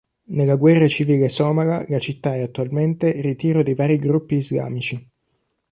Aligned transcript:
Nella 0.29 0.55
guerra 0.55 0.87
civile 0.87 1.29
somala, 1.29 1.85
la 1.87 1.99
città 1.99 2.33
è 2.33 2.41
attualmente 2.41 3.21
ritiro 3.21 3.61
di 3.61 3.75
vari 3.75 3.99
gruppi 3.99 4.37
islamici. 4.37 5.07